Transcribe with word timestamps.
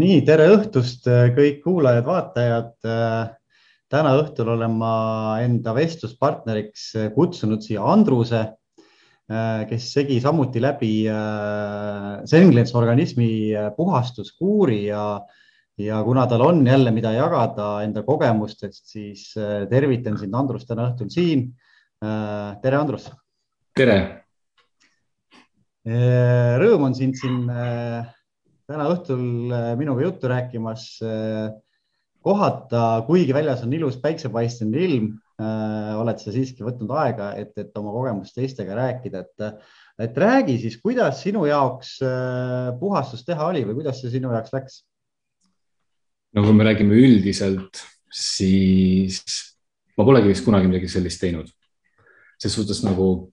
nii, 0.00 0.22
tere 0.26 0.48
õhtust, 0.56 1.06
kõik 1.36 1.60
kuulajad-vaatajad. 1.64 2.74
täna 3.94 4.12
õhtul 4.18 4.48
olen 4.56 4.72
ma 4.74 4.94
enda 5.44 5.74
vestluspartneriks 5.76 6.88
kutsunud 7.14 7.62
siia 7.62 7.84
Andruse, 7.92 8.42
kes 9.70 9.92
segi 9.94 10.18
samuti 10.20 10.60
läbi 10.60 11.06
Senglens 12.26 12.74
organismi 12.74 13.54
puhastuskuuri 13.76 14.80
ja, 14.88 15.20
ja 15.78 16.02
kuna 16.02 16.26
tal 16.26 16.42
on 16.42 16.66
jälle, 16.66 16.90
mida 16.90 17.14
jagada 17.14 17.84
enda 17.84 18.02
kogemustest, 18.02 18.88
siis 18.90 19.30
tervitan 19.70 20.18
sind, 20.18 20.34
Andrus, 20.34 20.66
täna 20.66 20.90
õhtul 20.90 21.12
siin. 21.14 21.52
tere, 22.02 22.76
Andrus. 22.76 23.08
tere. 23.76 23.98
Rõõm 25.84 26.88
on 26.88 26.94
sind 26.96 27.14
siin 27.20 27.46
täna 28.70 28.86
õhtul 28.92 29.52
äh, 29.52 29.72
minuga 29.80 30.06
juttu 30.06 30.30
rääkimas 30.30 30.86
äh, 31.04 31.52
kohata, 32.24 33.04
kuigi 33.08 33.34
väljas 33.36 33.64
on 33.66 33.72
ilus 33.76 33.98
päiksepaisteline 34.00 34.84
ilm, 34.86 35.10
äh, 35.40 35.92
oled 36.00 36.20
sa 36.22 36.32
siiski 36.32 36.64
võtnud 36.64 36.92
aega, 36.96 37.32
et, 37.40 37.52
et 37.60 37.76
oma 37.80 37.92
kogemust 37.94 38.36
teistega 38.36 38.76
rääkida, 38.78 39.24
et, 39.24 39.66
et 40.06 40.22
räägi 40.24 40.56
siis, 40.62 40.78
kuidas 40.80 41.20
sinu 41.24 41.44
jaoks 41.48 41.98
puhastust 42.80 43.28
teha 43.28 43.50
oli 43.52 43.66
või 43.68 43.82
kuidas 43.82 44.00
see 44.00 44.14
sinu 44.16 44.32
jaoks 44.32 44.56
läks? 44.56 44.80
no 46.34 46.42
kui 46.42 46.56
me 46.56 46.64
räägime 46.66 46.96
üldiselt, 46.98 47.84
siis 48.10 49.20
ma 49.98 50.08
polegi 50.08 50.32
vist 50.32 50.46
kunagi 50.46 50.70
midagi 50.70 50.88
sellist 50.90 51.20
teinud. 51.22 51.52
ses 52.40 52.56
suhtes 52.56 52.80
nagu 52.82 53.28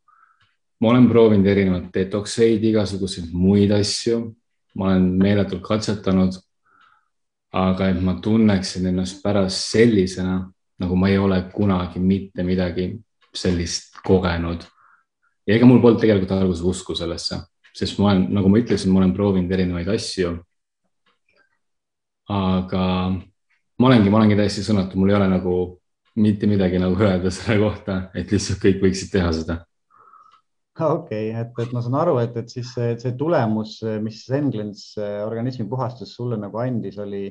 ma 0.81 0.91
olen 0.91 1.07
proovinud 1.09 1.47
erinevaid 1.47 1.89
detoxeid, 1.95 2.61
igasuguseid 2.67 3.31
muid 3.33 3.71
asju 3.73 4.19
ma 4.75 4.91
olen 4.91 5.11
meeletult 5.19 5.63
katsetanud. 5.63 6.39
aga 7.51 7.89
et 7.91 7.97
ma 7.99 8.13
tunneksin 8.23 8.85
ennast 8.87 9.17
pärast 9.23 9.73
sellisena, 9.73 10.37
nagu 10.79 10.95
ma 10.95 11.09
ei 11.09 11.17
ole 11.19 11.41
kunagi 11.51 11.99
mitte 11.99 12.43
midagi 12.47 12.93
sellist 13.35 13.99
kogenud. 14.03 14.63
ja 15.47 15.55
ega 15.55 15.65
mul 15.65 15.81
polnud 15.81 15.99
tegelikult 15.99 16.31
alguses 16.31 16.63
usku 16.63 16.95
sellesse, 16.95 17.41
sest 17.75 17.99
ma 17.99 18.11
olen, 18.11 18.27
nagu 18.31 18.49
ma 18.49 18.61
ütlesin, 18.61 18.91
ma 18.91 19.01
olen 19.01 19.13
proovinud 19.13 19.51
erinevaid 19.51 19.87
asju. 19.87 20.37
aga 22.29 22.85
ma 23.79 23.87
olengi, 23.87 24.09
ma 24.09 24.21
olengi 24.21 24.39
täiesti 24.39 24.63
sõnatu, 24.63 24.95
mul 24.95 25.11
ei 25.11 25.19
ole 25.19 25.27
nagu 25.27 25.55
mitte 26.15 26.47
midagi 26.47 26.79
nagu 26.79 26.95
öelda 26.99 27.31
selle 27.31 27.59
kohta, 27.59 28.01
et 28.15 28.31
lihtsalt 28.31 28.63
kõik 28.63 28.79
võiksid 28.85 29.11
teha 29.11 29.31
seda 29.35 29.61
okei 30.87 31.29
okay,, 31.29 31.45
et, 31.45 31.61
et 31.63 31.75
ma 31.75 31.83
saan 31.85 31.99
aru, 32.01 32.17
et, 32.23 32.35
et 32.41 32.49
siis 32.49 32.73
see, 32.75 32.95
see 33.01 33.13
tulemus, 33.19 33.77
mis 34.03 34.23
Englens 34.33 34.91
organismi 34.97 35.67
puhastus 35.69 36.15
sulle 36.17 36.39
nagu 36.41 36.59
andis, 36.61 36.97
oli, 37.01 37.27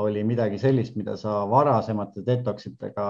oli 0.00 0.22
midagi 0.24 0.60
sellist, 0.62 0.96
mida 0.96 1.16
sa 1.20 1.42
varasemate 1.50 2.24
detoksitega 2.26 3.08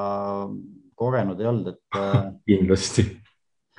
kogenud 1.03 1.41
ei 1.41 1.51
olnud, 1.51 1.75
et. 1.75 1.83
Äh, 1.99 2.25
kindlasti. 2.51 3.07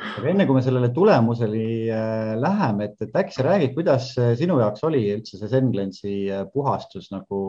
aga 0.04 0.32
enne 0.32 0.48
kui 0.50 0.58
me 0.58 0.64
sellele 0.66 0.90
tulemuseni 0.96 1.66
äh, 1.94 2.34
läheme, 2.42 2.90
et, 2.90 2.98
et 3.06 3.20
äkki 3.22 3.36
sa 3.36 3.46
räägid, 3.46 3.76
kuidas 3.78 4.10
sinu 4.40 4.58
jaoks 4.60 4.84
oli 4.88 5.04
üldse 5.14 5.40
see 5.40 5.60
Englensi 5.60 6.16
äh, 6.34 6.48
puhastus 6.54 7.12
nagu 7.14 7.44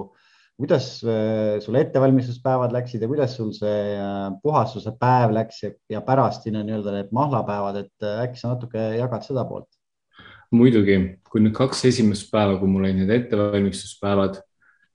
kuidas 0.58 1.02
äh, 1.02 1.60
sul 1.60 1.74
ettevalmistuspäevad 1.80 2.72
läksid 2.74 3.02
ja 3.02 3.08
kuidas 3.10 3.36
sul 3.36 3.50
see 3.56 3.78
äh, 3.98 4.28
puhastuse 4.42 4.92
päev 5.00 5.34
läks 5.34 5.62
ja, 5.64 5.70
ja 5.90 6.02
pärastine 6.06 6.62
nii-öelda 6.62 6.94
need 6.94 7.14
mahlapäevad, 7.14 7.80
et 7.82 8.06
äh, 8.06 8.20
äkki 8.28 8.38
sa 8.38 8.52
natuke 8.54 8.84
jagad 8.98 9.26
seda 9.26 9.46
poolt? 9.48 9.68
muidugi, 10.54 10.98
kui 11.26 11.42
nüüd 11.42 11.54
kaks 11.56 11.80
esimest 11.88 12.28
päeva, 12.30 12.54
kui 12.60 12.70
mul 12.70 12.84
olid 12.84 13.00
need 13.00 13.10
ettevalmistuspäevad, 13.10 14.38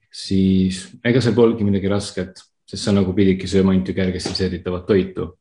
siis 0.08 0.86
ega 1.04 1.20
seal 1.20 1.36
polnudki 1.36 1.66
midagi 1.66 1.90
rasket, 1.92 2.40
sest 2.64 2.86
sa 2.86 2.94
nagu 2.96 3.12
pididki 3.12 3.50
sööma 3.50 3.74
ainult 3.74 3.90
ju 3.90 3.96
kergesti 3.98 4.32
seeditavat 4.38 4.86
toitu. 4.88 5.34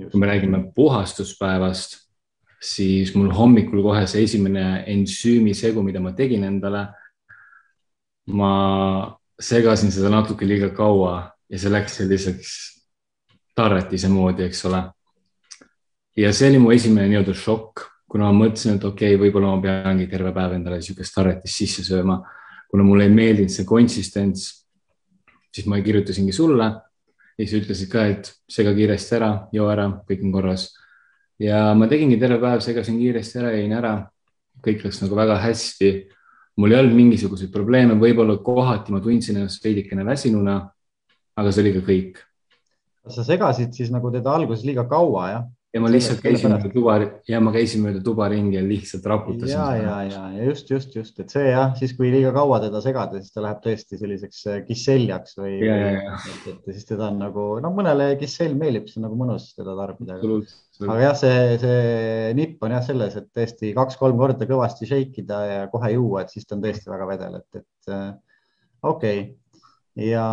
kui 0.00 0.20
me 0.20 0.30
räägime 0.30 0.62
puhastuspäevast, 0.74 1.98
siis 2.62 3.10
mul 3.16 3.32
hommikul 3.34 3.82
kohe 3.82 4.06
see 4.08 4.22
esimene 4.24 4.84
ensüümisegu, 4.88 5.82
mida 5.82 6.00
ma 6.00 6.14
tegin 6.16 6.46
endale 6.46 6.86
ma 8.32 8.52
segasin 9.40 9.92
seda 9.92 10.10
natuke 10.12 10.46
liiga 10.46 10.70
kaua 10.76 11.30
ja 11.50 11.58
see 11.58 11.72
läks 11.72 11.96
selliseks 12.00 12.50
tarretise 13.56 14.08
moodi, 14.08 14.46
eks 14.46 14.64
ole. 14.68 14.82
ja 16.16 16.32
see 16.36 16.50
oli 16.50 16.60
mu 16.60 16.72
esimene 16.74 17.08
nii-öelda 17.08 17.34
šokk, 17.36 17.86
kuna 18.10 18.28
ma 18.30 18.44
mõtlesin, 18.44 18.76
et 18.76 18.84
okei 18.84 19.14
okay,, 19.14 19.20
võib-olla 19.20 19.54
ma 19.54 19.62
peangi 19.64 20.08
terve 20.10 20.32
päev 20.36 20.56
endale 20.58 20.80
niisugust 20.80 21.14
tarretist 21.14 21.62
sisse 21.62 21.84
sööma. 21.86 22.20
kuna 22.70 22.84
mulle 22.86 23.08
ei 23.08 23.14
meeldinud 23.14 23.50
see 23.50 23.66
konsistents, 23.66 24.46
siis 25.50 25.66
ma 25.66 25.80
kirjutasingi 25.82 26.32
sulle 26.32 26.68
ja 26.70 27.46
siis 27.46 27.64
ütlesid 27.64 27.90
ka, 27.90 28.04
et 28.06 28.30
sega 28.50 28.74
kiiresti 28.76 29.16
ära, 29.18 29.30
joo 29.52 29.66
ära, 29.72 29.88
kõik 30.08 30.22
on 30.26 30.32
korras. 30.32 30.70
ja 31.40 31.70
ma 31.74 31.88
tegingi 31.88 32.20
terve 32.20 32.38
päev, 32.42 32.62
segasin 32.64 32.98
kiiresti 33.00 33.42
ära, 33.42 33.52
jõin 33.56 33.76
ära. 33.76 33.94
kõik 34.60 34.84
läks 34.84 35.00
nagu 35.02 35.16
väga 35.16 35.38
hästi 35.40 35.90
mul 36.60 36.74
ei 36.74 36.80
olnud 36.82 36.96
mingisuguseid 36.98 37.52
probleeme, 37.52 37.96
võib-olla 38.00 38.36
kohati 38.44 38.92
ma 38.92 39.00
tundsin 39.00 39.38
ennast 39.40 39.64
veidikene 39.64 40.04
väsinuna, 40.06 40.58
aga 41.40 41.52
see 41.54 41.64
oli 41.64 41.72
ka 41.78 41.86
kõik. 41.86 42.20
kas 43.00 43.16
sa 43.16 43.24
segasid 43.24 43.72
siis 43.72 43.88
nagu 43.92 44.10
teda 44.12 44.34
alguses 44.36 44.66
liiga 44.68 44.84
kaua, 44.88 45.24
jah? 45.32 45.46
Ja 45.70 45.80
ma 45.82 45.90
lihtsalt 45.90 46.18
käisin 46.22 46.50
mööda 46.50 46.70
tuba 46.72 46.94
ja 47.30 47.38
ma 47.42 47.52
käisin 47.54 47.84
mööda 47.84 48.00
tuba 48.02 48.26
ringi 48.32 48.56
ja 48.56 48.62
lihtsalt 48.64 49.04
raputasin. 49.06 49.52
ja, 49.54 49.66
ja, 49.78 49.96
ja, 50.08 50.22
ja 50.34 50.46
just, 50.48 50.70
just, 50.72 50.96
just, 50.98 51.18
et 51.22 51.30
see 51.30 51.44
jah, 51.46 51.76
siis 51.78 51.94
kui 51.98 52.10
liiga 52.10 52.32
kaua 52.34 52.58
teda 52.64 52.80
segada, 52.82 53.20
siis 53.20 53.34
ta 53.34 53.44
läheb 53.44 53.60
tõesti 53.62 54.00
selliseks 54.00 54.40
äh, 54.50 54.58
kisseljaks 54.66 55.38
või, 55.38 55.60
et, 55.62 56.48
et 56.50 56.72
siis 56.74 56.88
teda 56.88 57.10
on 57.12 57.20
nagu, 57.22 57.46
no 57.62 57.70
mõnele 57.76 58.10
kissell 58.20 58.58
meeldib, 58.58 58.90
see 58.90 58.98
on 58.98 59.06
nagu 59.06 59.18
mõnus 59.20 59.52
teda 59.54 59.76
tarbida. 59.78 60.18
aga 60.88 60.98
jah, 61.04 61.18
see, 61.22 61.58
see 61.62 62.32
nipp 62.38 62.66
on 62.66 62.74
jah 62.74 62.86
selles, 62.86 63.14
et 63.20 63.30
tõesti 63.36 63.70
kaks-kolm 63.76 64.18
korda 64.18 64.50
kõvasti 64.50 64.90
shake 64.90 65.22
ida 65.22 65.44
ja 65.46 65.60
kohe 65.70 65.94
juua, 65.94 66.24
et 66.24 66.34
siis 66.34 66.50
ta 66.50 66.58
on 66.58 66.66
tõesti 66.66 66.90
väga 66.90 67.10
vedel, 67.14 67.38
et, 67.38 67.62
et 67.62 67.94
äh, 67.94 68.08
okei 68.82 69.22
okay. 69.22 70.10
ja 70.10 70.26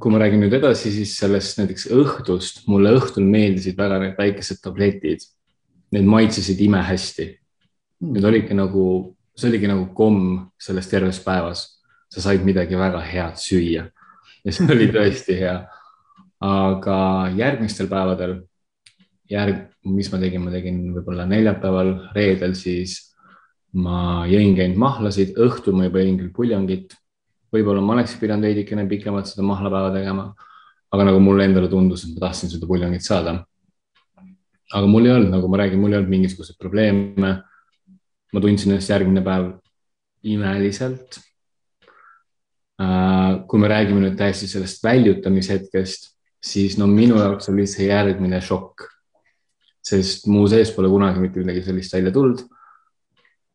kui 0.00 0.12
ma 0.12 0.20
räägin 0.20 0.42
nüüd 0.44 0.54
edasi, 0.58 0.92
siis 0.92 1.14
sellest 1.16 1.60
näiteks 1.60 1.88
õhtust, 1.94 2.64
mulle 2.68 2.92
õhtul 2.98 3.24
meeldisid 3.24 3.78
väga 3.78 4.00
need 4.02 4.18
väikesed 4.18 4.60
tabletid. 4.64 5.24
Need 5.94 6.08
maitsesid 6.10 6.60
imehästi. 6.60 7.30
Need 8.04 8.26
olidki 8.26 8.56
nagu, 8.58 8.84
see 9.38 9.48
oligi 9.48 9.70
nagu 9.70 9.86
komm 9.96 10.50
selles 10.60 10.90
terves 10.90 11.22
päevas. 11.24 11.72
sa 12.06 12.20
said 12.22 12.44
midagi 12.46 12.78
väga 12.78 13.00
head 13.02 13.34
süüa 13.34 13.82
ja 14.46 14.52
see 14.54 14.68
oli 14.70 14.86
tõesti 14.94 15.34
hea. 15.40 15.56
aga 16.40 16.96
järgmistel 17.32 17.88
päevadel, 17.88 18.34
järg, 19.30 19.62
mis 19.88 20.10
ma 20.12 20.18
tegin, 20.20 20.42
ma 20.44 20.52
tegin 20.52 20.82
võib-olla 20.92 21.24
neljapäeval, 21.26 21.92
reedel, 22.14 22.52
siis 22.54 22.98
ma 23.72 24.26
jõingi 24.28 24.62
ainult 24.62 24.78
mahlasid, 24.78 25.32
õhtul 25.40 25.78
ma 25.78 25.88
juba 25.88 26.04
jõin 26.04 26.18
küll 26.20 26.34
puljongit 26.36 26.94
võib-olla 27.54 27.82
ma 27.84 27.96
oleks 27.96 28.16
pidanud 28.20 28.46
veidikene 28.46 28.86
pikemalt 28.90 29.30
seda 29.30 29.44
mahlapäeva 29.46 29.92
tegema. 29.94 30.32
aga 30.92 31.04
nagu 31.08 31.18
mulle 31.20 31.44
endale 31.44 31.68
tundus, 31.68 32.04
et 32.06 32.14
ma 32.14 32.28
tahtsin 32.28 32.50
seda 32.50 32.66
puljongit 32.66 33.02
saada. 33.04 33.44
aga 34.72 34.86
mul 34.86 35.06
ei 35.06 35.12
olnud, 35.12 35.30
nagu 35.30 35.48
ma 35.48 35.60
räägin, 35.62 35.80
mul 35.80 35.92
ei 35.92 35.98
olnud 35.98 36.10
mingisuguseid 36.10 36.58
probleeme. 36.58 37.42
ma 38.32 38.40
tundsin 38.40 38.72
ennast 38.72 38.90
järgmine 38.90 39.22
päev 39.22 39.52
imeliselt. 40.24 41.20
Äh, 42.82 43.46
kui 43.48 43.60
me 43.60 43.68
räägime 43.68 44.02
nüüd 44.02 44.18
täiesti 44.18 44.48
sellest 44.50 44.82
väljutamishetkest, 44.84 46.10
siis 46.44 46.76
no 46.76 46.86
minu 46.86 47.16
jaoks 47.16 47.48
oli 47.48 47.64
see 47.66 47.88
järgmine 47.88 48.40
šokk. 48.40 48.92
sest 49.86 50.26
mu 50.26 50.48
sees 50.50 50.72
pole 50.74 50.88
kunagi 50.90 51.20
mitte 51.22 51.38
midagi 51.38 51.60
sellist 51.62 51.92
välja 51.94 52.10
tulnud 52.10 52.40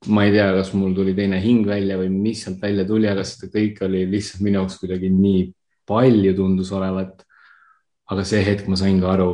ma 0.10 0.26
ei 0.26 0.32
tea, 0.34 0.50
kas 0.56 0.72
mul 0.74 0.96
tuli 0.98 1.14
teine 1.14 1.38
hing 1.44 1.68
välja 1.68 1.98
või 2.00 2.10
mis 2.10 2.42
sealt 2.44 2.62
välja 2.62 2.86
tuli, 2.90 3.10
aga 3.10 3.24
seda 3.28 3.52
kõik 3.54 3.84
oli 3.86 4.08
lihtsalt 4.10 4.42
minu 4.42 4.62
jaoks 4.62 4.80
kuidagi 4.82 5.12
nii 5.14 5.44
palju 5.86 6.34
tundus 6.38 6.72
olevat. 6.74 7.26
aga 8.12 8.24
see 8.28 8.42
hetk 8.44 8.68
ma 8.68 8.76
sain 8.76 8.98
ka 9.00 9.14
aru, 9.14 9.30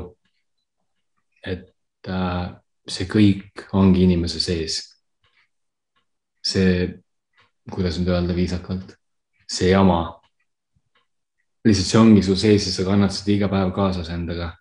et 1.42 2.10
äh, 2.14 2.44
see 2.86 3.08
kõik 3.10 3.64
ongi 3.74 4.04
inimese 4.06 4.40
sees. 4.44 4.84
see, 6.44 7.00
kuidas 7.72 7.98
nüüd 8.00 8.12
öelda 8.12 8.36
viisakalt, 8.36 8.94
see 9.48 9.72
jama. 9.72 10.20
lihtsalt 11.66 11.88
see 11.88 12.00
ongi 12.00 12.24
su 12.24 12.36
sees 12.36 12.68
ja 12.68 12.76
sa 12.76 12.84
kannad 12.84 13.16
seda 13.16 13.32
iga 13.32 13.50
päev 13.52 13.74
kaasas 13.76 14.12
endaga 14.12 14.52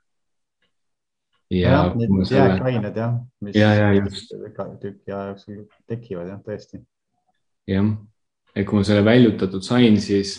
ja, 1.50 1.70
ja 1.70 1.94
need 1.94 2.30
jääkained 2.30 2.96
jah, 2.96 3.14
mis 3.40 3.56
ja, 3.56 3.74
ja, 3.74 3.92
just. 3.94 4.34
tüki 4.82 5.12
aja 5.12 5.26
jooksul 5.30 5.64
tekivad 5.86 6.28
jah, 6.32 6.40
tõesti. 6.42 6.82
jah, 7.70 7.92
et 8.54 8.66
kui 8.66 8.80
ma 8.80 8.88
selle 8.88 9.04
väljutatud 9.06 9.62
sain, 9.66 10.00
siis 10.02 10.38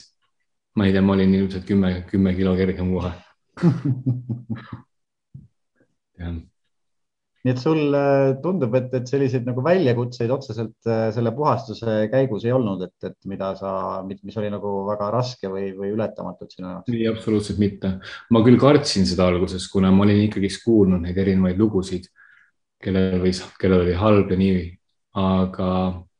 ma 0.75 0.87
ei 0.87 0.95
tea, 0.95 1.05
ma 1.05 1.15
olin 1.15 1.33
ilmselt 1.39 1.65
kümme, 1.67 1.89
kümme 2.11 2.35
kilo 2.37 2.55
kergem 2.59 2.91
kohe 2.93 3.13
jah. 6.19 6.35
Nii 7.47 7.53
et 7.53 7.61
sul 7.63 7.95
äh, 7.95 8.33
tundub, 8.43 8.73
et, 8.75 8.89
et 8.97 9.07
selliseid 9.07 9.45
nagu 9.47 9.63
väljakutseid 9.63 10.31
otseselt 10.35 10.89
äh, 10.89 11.07
selle 11.15 11.31
puhastuse 11.35 12.09
käigus 12.11 12.43
ei 12.43 12.51
olnud, 12.51 12.81
et, 12.83 13.07
et 13.07 13.29
mida 13.29 13.53
sa, 13.55 13.71
mis 14.03 14.39
oli 14.41 14.49
nagu 14.51 14.71
väga 14.87 15.07
raske 15.13 15.47
või, 15.51 15.69
või 15.77 15.93
ületamatud 15.95 16.51
sinu 16.51 16.73
jaoks? 16.73 16.91
ei, 16.91 17.05
absoluutselt 17.07 17.61
mitte. 17.63 17.93
ma 18.35 18.41
küll 18.43 18.59
kartsin 18.59 19.07
seda 19.07 19.29
alguses, 19.31 19.69
kuna 19.71 19.93
ma 19.95 20.03
olin 20.03 20.25
ikkagist 20.25 20.65
kuulnud 20.65 21.05
neid 21.05 21.19
erinevaid 21.23 21.61
lugusid, 21.61 22.09
kellel 22.83 23.21
võis, 23.23 23.39
kellel 23.61 23.85
oli 23.85 23.95
halb 23.95 24.33
ja 24.35 24.39
nii, 24.41 24.65
aga 25.23 25.69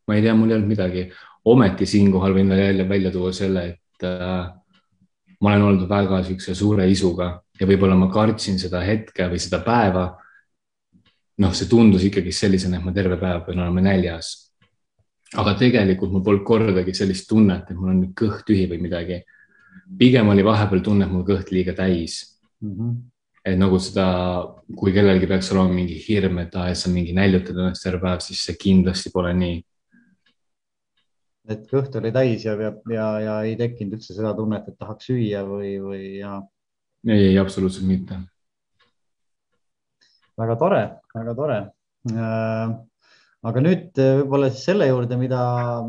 ma 0.08 0.16
ei 0.16 0.24
tea, 0.24 0.38
mul 0.38 0.54
ei 0.54 0.60
olnud 0.62 0.72
midagi. 0.72 1.10
ometi 1.48 1.86
siinkohal 1.88 2.34
võin 2.36 2.56
jälle 2.56 2.88
välja 2.88 3.12
tuua 3.12 3.34
selle, 3.36 3.66
et 3.74 4.08
äh, 4.08 4.48
ma 5.42 5.52
olen 5.52 5.68
olnud 5.74 5.90
väga 5.90 6.22
niisuguse 6.22 6.56
suure 6.56 6.88
isuga 6.90 7.34
ja 7.60 7.68
võib-olla 7.68 8.00
ma 8.00 8.08
kartsin 8.14 8.58
seda 8.60 8.80
hetke 8.86 9.28
või 9.28 9.42
seda 9.42 9.60
päeva 9.66 10.08
noh, 11.44 11.54
see 11.54 11.70
tundus 11.70 12.06
ikkagi 12.08 12.34
sellisena, 12.34 12.80
et 12.80 12.86
ma 12.86 12.94
terve 12.96 13.18
päev 13.22 13.44
pean 13.46 13.62
olema 13.64 13.84
näljas. 13.90 14.36
aga 15.36 15.58
tegelikult 15.60 16.14
mul 16.14 16.24
polnud 16.24 16.46
kordagi 16.48 16.94
sellist 16.96 17.28
tunnet, 17.28 17.68
et 17.68 17.76
mul 17.76 17.92
on 17.92 17.98
nüüd 18.00 18.14
kõht 18.16 18.46
tühi 18.48 18.64
või 18.72 18.80
midagi. 18.82 19.22
pigem 20.00 20.28
oli 20.30 20.44
vahepeal 20.44 20.82
tunne, 20.84 21.06
et 21.06 21.12
mul 21.12 21.26
kõht 21.28 21.52
liiga 21.52 21.74
täis 21.74 22.40
mm. 22.62 22.74
-hmm. 22.74 22.96
et 23.46 23.58
nagu 23.58 23.80
seda, 23.80 24.08
kui 24.76 24.94
kellelgi 24.94 25.28
peaks 25.28 25.52
olema 25.52 25.74
mingi 25.74 25.96
hirm, 26.08 26.40
et 26.40 26.56
aa, 26.56 26.70
et 26.70 26.78
sa 26.78 26.90
mingi 26.90 27.14
näljutad 27.14 27.56
ennast 27.56 27.84
terve 27.84 28.02
päev, 28.02 28.20
siis 28.20 28.44
see 28.46 28.56
kindlasti 28.56 29.12
pole 29.14 29.34
nii. 29.34 29.64
et 31.50 31.68
kõht 31.72 31.96
oli 31.96 32.12
täis 32.12 32.46
ja, 32.46 32.56
ja, 32.62 32.74
ja, 32.92 33.20
ja 33.20 33.42
ei 33.44 33.56
tekkinud 33.56 34.00
üldse 34.00 34.14
seda 34.14 34.34
tunnet, 34.34 34.68
et 34.68 34.78
tahaks 34.80 35.06
süüa 35.12 35.44
või, 35.46 35.78
või 35.80 36.18
ja? 36.18 36.42
ei, 37.08 37.30
ei 37.30 37.38
absoluutselt 37.38 37.88
mitte 37.88 38.20
väga 40.38 40.56
tore, 40.60 40.84
väga 41.16 41.36
tore. 41.38 41.58
Äh, 42.08 42.74
aga 43.48 43.64
nüüd 43.64 44.00
äh, 44.02 44.18
võib-olla 44.22 44.50
siis 44.52 44.66
selle 44.70 44.88
juurde, 44.90 45.18
mida, 45.20 45.40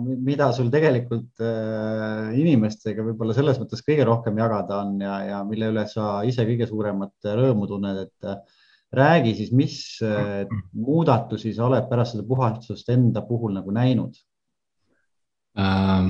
mida 0.04 0.50
sul 0.56 0.70
tegelikult 0.72 1.42
äh, 1.44 2.30
inimestega 2.40 3.04
võib-olla 3.06 3.36
selles 3.36 3.60
mõttes 3.60 3.84
kõige 3.86 4.06
rohkem 4.08 4.38
jagada 4.40 4.82
on 4.84 4.96
ja, 5.04 5.18
ja 5.28 5.42
mille 5.48 5.70
üle 5.72 5.84
sa 5.90 6.22
ise 6.28 6.46
kõige 6.48 6.68
suuremat 6.70 7.30
rõõmu 7.38 7.68
tunned, 7.70 8.08
et 8.08 8.32
räägi 8.98 9.34
siis, 9.36 9.52
mis 9.52 9.76
muudatusi 10.72 11.52
sa 11.52 11.66
oled 11.66 11.90
pärast 11.90 12.16
seda 12.16 12.24
puhastust 12.24 12.88
enda 12.94 13.20
puhul 13.26 13.52
nagu 13.58 13.74
näinud 13.74 14.16
äh,? 15.60 16.08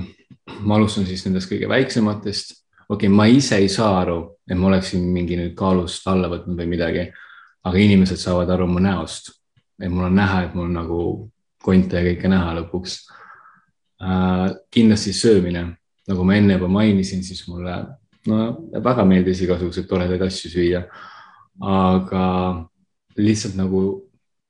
ma 0.62 0.76
alustan 0.76 1.06
siis 1.08 1.24
nendest 1.26 1.50
kõige 1.50 1.66
väiksematest. 1.70 2.52
okei 2.86 3.08
okay,, 3.08 3.10
ma 3.10 3.26
ise 3.26 3.58
ei 3.58 3.70
saa 3.72 3.96
aru, 4.04 4.20
et 4.46 4.54
ma 4.54 4.70
oleksin 4.70 5.02
mingi 5.10 5.40
nüüd 5.40 5.56
kaalust 5.58 6.06
alla 6.06 6.30
võtnud 6.30 6.54
või 6.60 6.70
midagi 6.76 7.08
aga 7.68 7.80
inimesed 7.80 8.20
saavad 8.20 8.50
aru 8.54 8.66
mu 8.70 8.82
näost, 8.82 9.32
et 9.78 9.90
mul 9.92 10.08
on 10.08 10.16
näha, 10.16 10.42
et 10.46 10.56
mul 10.56 10.66
on 10.68 10.76
nagu 10.80 11.00
konte 11.62 12.00
ja 12.00 12.06
kõike 12.06 12.30
näha 12.30 12.56
lõpuks 12.60 12.98
äh,. 14.02 14.56
kindlasti 14.70 15.12
söömine, 15.12 15.64
nagu 16.08 16.24
ma 16.24 16.38
enne 16.38 16.56
juba 16.56 16.70
mainisin, 16.72 17.22
siis 17.24 17.44
mulle 17.50 17.76
no, 18.28 18.42
väga 18.72 19.04
meeldis 19.08 19.42
igasuguseid 19.44 19.88
toredaid 19.90 20.22
asju 20.28 20.52
süüa. 20.52 20.82
aga 21.58 22.24
lihtsalt 23.18 23.56
nagu 23.58 23.80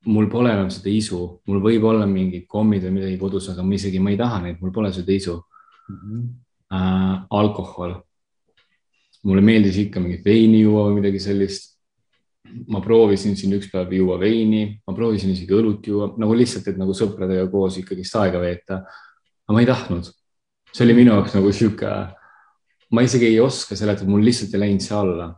mul 0.05 0.29
pole 0.31 0.51
enam 0.53 0.69
seda 0.71 0.91
isu, 0.93 1.19
mul 1.49 1.61
võib 1.63 1.83
olla 1.89 2.05
mingid 2.07 2.45
kommid 2.47 2.85
või 2.85 2.99
midagi 2.99 3.17
kodus, 3.19 3.49
aga 3.51 3.65
ma 3.65 3.75
isegi, 3.75 3.99
ma 3.99 4.13
ei 4.13 4.19
taha 4.19 4.43
neid, 4.43 4.59
mul 4.61 4.71
pole 4.73 4.93
seda 4.93 5.11
isu 5.15 5.39
mm. 5.39 5.97
-hmm. 5.97 6.29
Äh, 6.69 7.15
alkohol, 7.33 7.95
mulle 9.25 9.41
meeldis 9.41 9.77
ikka 9.81 9.99
mingit 9.99 10.21
veini 10.25 10.59
juua 10.61 10.83
või 10.85 10.99
midagi 10.99 11.19
sellist 11.19 11.68
ma 12.69 12.81
proovisin 12.81 13.35
siin 13.37 13.53
üks 13.57 13.69
päev 13.71 13.91
juua 13.93 14.17
veini, 14.21 14.63
ma 14.87 14.95
proovisin 14.95 15.33
isegi 15.33 15.53
õlut 15.55 15.85
juua 15.85 16.09
nagu 16.19 16.35
lihtsalt, 16.37 16.69
et 16.71 16.79
nagu 16.79 16.95
sõpradega 16.97 17.47
koos 17.51 17.77
ikkagist 17.81 18.15
aega 18.19 18.41
veeta. 18.41 18.81
aga 19.45 19.55
ma 19.55 19.61
ei 19.61 19.69
tahtnud. 19.69 20.09
see 20.73 20.85
oli 20.85 20.97
minu 21.01 21.13
jaoks 21.13 21.35
nagu 21.35 21.51
sihuke, 21.51 21.93
ma 22.91 23.01
isegi 23.05 23.25
ei 23.25 23.39
oska 23.39 23.75
seletada, 23.75 24.09
mul 24.09 24.25
lihtsalt 24.25 24.53
ei 24.53 24.63
läinud 24.65 24.85
see 24.85 24.97
alla. 24.97 25.33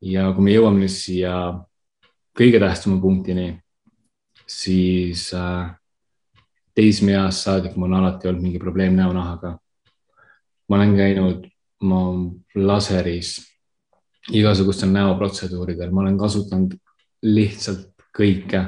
ja 0.00 0.30
kui 0.32 0.44
me 0.44 0.54
jõuame 0.54 0.82
nüüd 0.82 0.94
siia 0.94 1.34
kõige 2.36 2.60
tähtsama 2.62 3.00
punktini, 3.02 3.52
siis 4.46 5.28
äh, 5.36 5.70
teismeeast 6.74 7.46
saadik 7.46 7.76
mul 7.76 7.90
on 7.90 8.00
alati 8.00 8.28
olnud 8.30 8.42
mingi 8.42 8.58
probleem 8.58 8.96
näonahaga. 8.96 9.58
ma 10.68 10.76
olen 10.76 10.96
käinud 10.96 11.46
ma 11.82 12.00
laseris 12.54 13.49
igasugustel 14.28 14.90
näoprotseduuridel, 14.92 15.90
ma 15.90 16.04
olen 16.04 16.18
kasutanud 16.18 16.74
lihtsalt 17.22 17.88
kõike, 18.16 18.64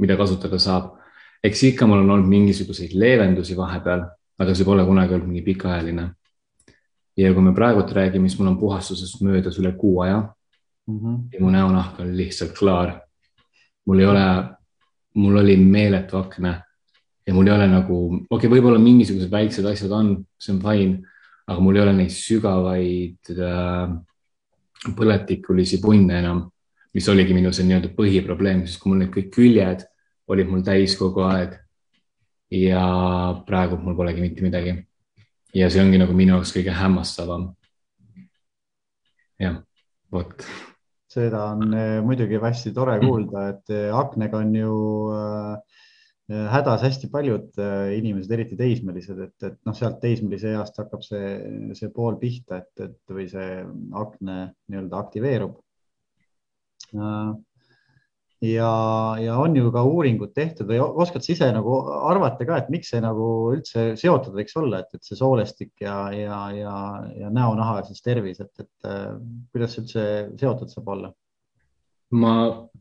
mida 0.00 0.16
kasutada 0.16 0.58
saab. 0.58 0.96
eks 1.44 1.62
ikka 1.62 1.86
mul 1.86 2.02
on 2.02 2.10
olnud 2.10 2.28
mingisuguseid 2.28 2.92
leevendusi 3.00 3.56
vahepeal, 3.56 4.02
aga 4.38 4.54
see 4.54 4.64
pole 4.64 4.84
kunagi 4.84 5.14
olnud 5.14 5.28
mingi 5.28 5.42
pikaajaline. 5.42 6.10
ja 7.16 7.34
kui 7.34 7.42
me 7.42 7.54
praegult 7.54 7.92
räägime, 7.92 8.28
siis 8.28 8.38
mul 8.40 8.48
on 8.48 8.58
puhastusest 8.58 9.20
möödas 9.22 9.58
üle 9.58 9.72
kuu 9.72 10.00
aja 10.00 10.34
mm. 10.86 10.98
-hmm. 10.98 11.28
ja 11.32 11.40
mu 11.40 11.50
näonahk 11.50 12.00
on 12.00 12.16
lihtsalt 12.16 12.52
klaar. 12.58 13.00
mul 13.86 13.98
ei 13.98 14.06
ole, 14.06 14.44
mul 15.14 15.36
oli 15.36 15.56
meeletu 15.56 16.16
akne 16.16 16.62
ja 17.26 17.34
mul 17.34 17.46
ei 17.46 17.52
ole 17.52 17.66
nagu, 17.68 17.96
okei 18.30 18.48
okay,, 18.48 18.50
võib-olla 18.50 18.78
mingisugused 18.78 19.30
väiksed 19.30 19.64
asjad 19.64 19.92
on, 19.92 20.24
see 20.38 20.54
on 20.54 20.60
fine, 20.60 21.02
aga 21.46 21.60
mul 21.60 21.76
ei 21.76 21.82
ole 21.82 21.92
neid 21.92 22.10
sügavaid 22.10 23.30
äh, 23.36 23.90
põletikulisi 24.96 25.80
punne 25.82 26.18
enam, 26.22 26.44
mis 26.94 27.08
oligi 27.08 27.34
minu 27.36 27.52
see 27.52 27.66
nii-öelda 27.68 27.92
põhiprobleem, 27.96 28.64
sest 28.66 28.80
kui 28.82 28.92
mul 28.92 29.04
need 29.04 29.14
kõik 29.14 29.32
küljed 29.34 29.86
olid 30.30 30.50
mul 30.50 30.62
täis 30.66 30.94
kogu 30.98 31.24
aeg. 31.26 31.58
ja 32.50 32.82
praegu 33.46 33.76
mul 33.78 33.94
polegi 33.94 34.22
mitte 34.22 34.42
midagi. 34.42 34.74
ja 35.54 35.70
see 35.70 35.82
ongi 35.82 35.98
nagu 35.98 36.14
minu 36.14 36.36
jaoks 36.36 36.54
kõige 36.54 36.74
hämmastavam. 36.74 37.50
jah, 39.38 39.60
vot. 40.12 40.46
seda 41.10 41.44
on 41.54 41.74
eh, 41.74 41.98
muidugi 42.06 42.38
hästi 42.42 42.74
tore 42.74 42.98
kuulda, 43.02 43.48
et 43.54 43.74
eh, 43.74 43.94
aknega 43.94 44.38
on 44.38 44.54
ju 44.54 44.74
äh, 45.14 45.80
hädas 46.30 46.84
hästi 46.84 47.08
paljud 47.10 47.58
inimesed, 47.96 48.30
eriti 48.30 48.56
teismelised, 48.58 49.18
et, 49.24 49.36
et 49.48 49.56
noh, 49.66 49.74
sealt 49.76 49.98
teismelise 50.02 50.54
east 50.54 50.76
hakkab 50.78 51.02
see, 51.02 51.30
see 51.78 51.90
pool 51.94 52.18
pihta, 52.20 52.60
et, 52.62 52.84
et 52.86 53.14
või 53.14 53.26
see 53.30 53.62
akne 53.98 54.36
nii-öelda 54.70 55.00
aktiveerub. 55.00 55.56
ja, 58.42 58.70
ja 59.22 59.38
on 59.38 59.56
ju 59.56 59.72
ka 59.74 59.82
uuringud 59.86 60.32
tehtud 60.34 60.70
või 60.70 60.78
oskad 60.80 61.26
sa 61.26 61.32
ise 61.34 61.48
nagu 61.54 61.80
arvata 62.10 62.46
ka, 62.46 62.60
et 62.62 62.70
miks 62.70 62.92
see 62.94 63.02
nagu 63.02 63.26
üldse 63.56 63.96
seotud 63.98 64.34
võiks 64.38 64.54
olla, 64.58 64.84
et, 64.84 64.94
et 64.94 65.06
see 65.06 65.18
soolestik 65.18 65.72
ja, 65.82 65.96
ja, 66.14 66.38
ja, 66.54 66.76
ja 67.24 67.32
näonaha 67.34 67.82
siis 67.88 68.02
tervis, 68.06 68.40
et, 68.40 68.54
et 68.62 68.90
kuidas 69.50 69.76
üldse 69.82 70.06
seotud 70.38 70.70
saab 70.70 70.94
olla? 70.94 71.12
ma 72.10 72.32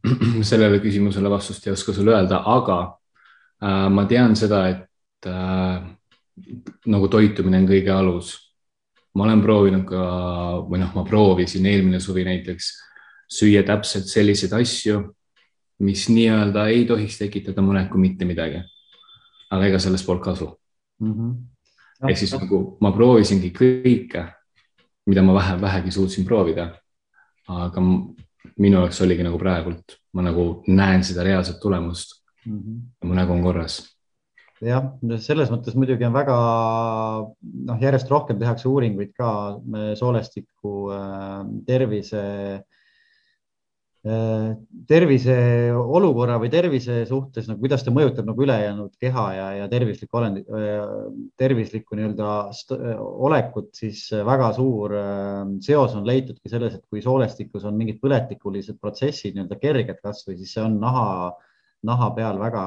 sellele 0.51 0.79
küsimusele 0.81 1.29
vastust 1.29 1.67
ei 1.67 1.73
oska 1.73 1.93
sulle 1.93 2.15
öelda, 2.15 2.41
aga 2.50 2.79
Äh, 2.88 3.08
ma 3.61 4.05
tean 4.07 4.35
seda, 4.39 4.67
et 4.69 5.27
äh, 5.27 5.81
nagu 6.87 7.09
toitumine 7.11 7.59
on 7.59 7.67
kõige 7.67 7.91
alus. 7.93 8.37
ma 9.15 9.25
olen 9.25 9.41
proovinud 9.41 9.85
ka 9.89 10.01
või 10.69 10.79
noh, 10.79 10.91
ma 10.95 11.03
proovisin 11.03 11.65
eelmine 11.65 11.99
suvi 11.99 12.23
näiteks 12.23 12.67
süüa 13.29 13.63
täpselt 13.65 14.05
selliseid 14.07 14.53
asju, 14.53 14.99
mis 15.83 16.05
nii-öelda 16.13 16.67
ei 16.69 16.85
tohiks 16.85 17.17
tekitada 17.17 17.61
muret 17.65 17.89
kui 17.89 17.99
mitte 17.99 18.25
midagi. 18.25 18.61
aga 19.49 19.65
ega 19.65 19.79
sellest 19.79 20.05
polnud 20.05 20.23
kasu 20.23 20.59
mm. 20.99 21.13
-hmm. 21.13 21.37
Ehk 22.09 22.17
siis 22.17 22.31
nagu 22.31 22.77
ma 22.79 22.91
proovisingi 22.91 23.49
kõike, 23.51 24.23
mida 25.05 25.21
ma 25.21 25.33
vähe, 25.33 25.61
vähegi 25.61 25.91
suutsin 25.91 26.25
proovida. 26.25 26.75
aga 27.47 27.81
minu 28.57 28.77
jaoks 28.77 29.01
oligi 29.01 29.23
nagu 29.23 29.37
praegult, 29.37 29.97
ma 30.13 30.21
nagu 30.21 30.63
näen 30.67 31.03
seda 31.03 31.23
reaalset 31.23 31.59
tulemust 31.59 32.18
mm. 32.46 32.60
-hmm. 32.60 33.08
mu 33.08 33.13
nägu 33.15 33.34
on 33.34 33.43
korras. 33.43 33.79
jah, 34.62 34.89
selles 35.24 35.51
mõttes 35.53 35.75
muidugi 35.79 36.03
on 36.03 36.15
väga 36.15 36.38
noh, 37.39 37.77
järjest 37.79 38.10
rohkem 38.12 38.39
tehakse 38.41 38.67
uuringuid 38.67 39.13
ka 39.15 39.29
soolestiku 39.96 40.74
äh, 40.91 41.46
tervise 41.67 42.24
äh, 44.03 44.50
tervise 44.88 45.38
olukorra 45.79 46.36
või 46.43 46.51
tervise 46.51 47.05
suhtes 47.08 47.48
nagu, 47.48 47.63
kuidas 47.63 47.88
ta 47.88 47.96
mõjutab 47.96 48.27
nagu 48.27 48.43
ülejäänud 48.43 49.00
keha 49.00 49.25
ja, 49.38 49.48
ja 49.62 49.72
tervislikku 49.72 50.19
olend, 50.19 50.43
äh, 50.43 50.86
tervislikku 51.39 51.96
nii-öelda 51.96 52.36
olekut, 53.00 53.72
siis 53.79 54.10
väga 54.12 54.51
suur 54.60 55.00
seos 55.63 55.96
on 55.96 56.03
leitudki 56.08 56.51
selles, 56.51 56.75
et 56.75 56.84
kui 56.91 57.00
soolestikus 57.01 57.63
on 57.63 57.79
mingid 57.79 58.03
põletikulised 58.03 58.75
protsessid 58.81 59.39
nii-öelda 59.39 59.63
kerged 59.63 60.03
kasvõi, 60.03 60.36
siis 60.36 60.51
see 60.58 60.67
on 60.67 60.81
naha 60.84 61.08
naha 61.88 62.09
peal 62.15 62.39
väga 62.41 62.63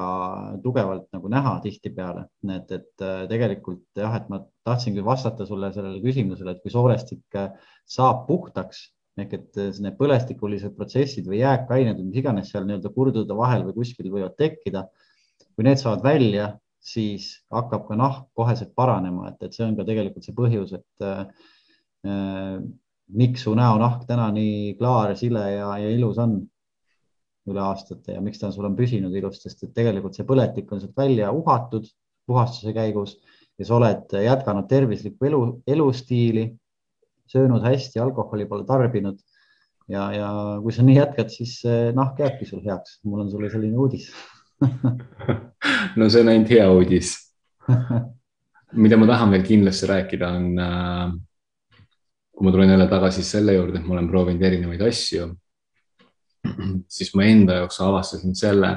tugevalt 0.63 1.05
nagu 1.13 1.29
näha 1.29 1.53
tihtipeale, 1.61 2.25
et, 2.55 2.71
et 2.71 3.05
äh, 3.05 3.21
tegelikult 3.29 3.85
jah, 3.99 4.15
et 4.17 4.29
ma 4.31 4.41
tahtsingi 4.65 5.03
vastata 5.05 5.45
sulle 5.45 5.69
sellele 5.75 6.01
küsimusele, 6.01 6.55
et 6.55 6.63
kui 6.63 6.73
soolestik 6.73 7.37
äh, 7.37 7.51
saab 7.85 8.25
puhtaks, 8.29 8.87
ehk 9.21 9.35
et 9.37 9.61
need 9.85 9.97
põlestikulised 9.99 10.73
protsessid 10.77 11.27
või 11.29 11.43
jääkained 11.43 11.99
või 11.99 12.07
mis 12.09 12.21
iganes 12.23 12.49
seal 12.49 12.65
nii-öelda 12.65 12.89
kurdude 12.95 13.37
vahel 13.37 13.67
või 13.67 13.77
kuskil 13.83 14.09
võivad 14.09 14.33
tekkida. 14.39 14.87
kui 15.53 15.67
need 15.67 15.77
saavad 15.77 16.01
välja, 16.01 16.47
siis 16.81 17.43
hakkab 17.53 17.85
ka 17.87 17.95
nahk 17.95 18.31
koheselt 18.33 18.73
paranema, 18.73 19.29
et, 19.29 19.43
et 19.45 19.53
see 19.53 19.67
on 19.67 19.75
ka 19.77 19.85
tegelikult 19.85 20.25
see 20.25 20.33
põhjus, 20.33 20.73
et 20.73 21.05
äh, 21.05 22.57
miks 23.13 23.45
su 23.45 23.53
näonahk 23.55 24.07
täna 24.09 24.31
nii 24.33 24.73
klaar, 24.79 25.13
sile 25.19 25.43
ja, 25.53 25.69
ja 25.77 25.93
ilus 25.93 26.17
on 26.17 26.39
üle 27.49 27.61
aastate 27.63 28.15
ja 28.15 28.21
miks 28.23 28.39
ta 28.39 28.51
sul 28.51 28.67
on 28.67 28.75
püsinud 28.77 29.13
ilusti, 29.15 29.49
sest 29.49 29.65
et 29.67 29.73
tegelikult 29.75 30.15
see 30.15 30.27
põletik 30.27 30.71
on 30.71 30.81
sealt 30.81 30.95
välja 30.97 31.31
uhatud 31.35 31.87
puhastuse 32.27 32.73
käigus 32.75 33.17
ja 33.59 33.67
sa 33.67 33.75
oled 33.77 34.15
jätkanud 34.23 34.69
tervislikku 34.69 35.27
elu, 35.27 35.41
elustiili, 35.67 36.47
söönud 37.29 37.65
hästi, 37.65 37.99
alkoholi 37.99 38.47
pole 38.47 38.65
tarbinud. 38.67 39.19
ja, 39.91 40.07
ja 40.15 40.29
kui 40.63 40.71
sa 40.71 40.83
nii 40.83 40.95
jätkad, 40.95 41.29
siis 41.29 41.59
nahk 41.95 42.19
jääbki 42.19 42.47
sul 42.47 42.63
heaks. 42.63 43.01
mul 43.03 43.25
on 43.25 43.31
sulle 43.31 43.49
selline 43.51 43.77
uudis 43.77 44.09
no 45.99 46.09
see 46.09 46.21
on 46.23 46.31
ainult 46.31 46.49
hea 46.49 46.71
uudis 46.71 47.17
mida 48.73 48.97
ma 48.97 49.07
tahan 49.07 49.31
veel 49.33 49.45
kindlasti 49.45 49.87
rääkida, 49.89 50.29
on 50.37 50.59
äh, 50.59 51.13
kui 52.33 52.47
ma 52.47 52.51
tulen 52.51 52.69
jälle 52.69 52.87
tagasi 52.89 53.23
selle 53.23 53.53
juurde, 53.53 53.79
et 53.79 53.87
ma 53.87 53.97
olen 53.97 54.09
proovinud 54.09 54.41
erinevaid 54.41 54.81
asju 54.87 55.29
siis 56.95 57.13
ma 57.15 57.27
enda 57.29 57.61
jaoks 57.61 57.79
avastasin 57.83 58.35
selle, 58.35 58.75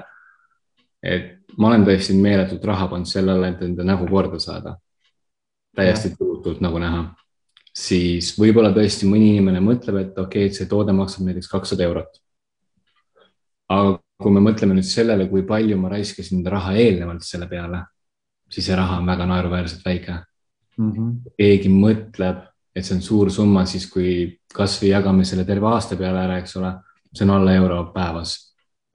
et 1.02 1.32
ma 1.58 1.70
olen 1.70 1.86
tõesti 1.86 2.16
meeletult 2.18 2.64
raha 2.64 2.88
pannud 2.90 3.10
sellele, 3.10 3.52
et 3.52 3.62
enda 3.66 3.86
nägu 3.86 4.08
korda 4.10 4.40
saada. 4.42 4.76
täiesti 5.76 6.14
tulutult 6.16 6.62
nagu 6.64 6.78
näha, 6.80 7.02
siis 7.76 8.30
võib-olla 8.40 8.70
tõesti 8.72 9.04
mõni 9.08 9.34
inimene 9.34 9.60
mõtleb, 9.60 9.98
et 10.00 10.18
okei 10.18 10.46
okay,, 10.46 10.48
et 10.48 10.56
see 10.56 10.68
toode 10.70 10.94
maksab 10.96 11.26
näiteks 11.26 11.50
kakssada 11.52 11.84
eurot. 11.84 12.22
aga 13.68 13.98
kui 14.22 14.32
me 14.32 14.40
mõtleme 14.40 14.76
nüüd 14.76 14.86
sellele, 14.88 15.26
kui 15.28 15.42
palju 15.44 15.76
ma 15.76 15.90
raiskasin 15.92 16.44
raha 16.46 16.72
eelnevalt 16.80 17.26
selle 17.26 17.48
peale, 17.50 17.82
siis 18.48 18.68
see 18.68 18.76
raha 18.78 19.00
on 19.00 19.10
väga 19.10 19.26
naeruväärselt 19.26 19.84
väike 19.84 20.14
mm. 20.78 20.92
-hmm. 20.92 21.12
keegi 21.36 21.72
mõtleb, 21.72 22.46
et 22.74 22.84
see 22.84 22.96
on 22.96 23.02
suur 23.02 23.30
summa, 23.30 23.66
siis 23.66 23.90
kui 23.90 24.38
kasvõi 24.54 24.94
jagame 24.94 25.24
selle 25.24 25.44
terve 25.44 25.66
aasta 25.66 25.96
peale 25.96 26.22
ära, 26.24 26.38
eks 26.38 26.56
ole 26.56 26.72
see 27.16 27.26
on 27.26 27.34
alla 27.36 27.54
euro 27.54 27.84
päevas 27.94 28.36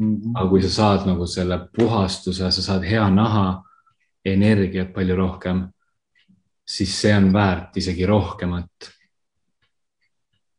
mm. 0.01 0.15
-hmm. 0.15 0.31
aga 0.35 0.49
kui 0.49 0.61
sa 0.61 0.69
saad 0.69 1.07
nagu 1.07 1.27
selle 1.27 1.59
puhastuse, 1.77 2.51
sa 2.51 2.61
saad 2.61 2.87
hea 2.87 3.09
naha, 3.09 3.63
energiat 4.25 4.93
palju 4.93 5.15
rohkem, 5.15 5.63
siis 6.67 6.93
see 7.01 7.15
on 7.17 7.31
väärt 7.33 7.77
isegi 7.77 8.05
rohkemat. 8.05 8.91